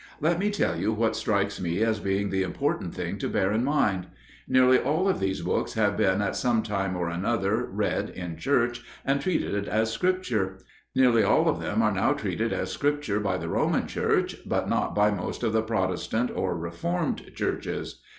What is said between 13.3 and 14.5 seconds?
the Roman Church,